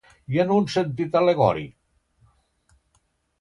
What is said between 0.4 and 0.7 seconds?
en un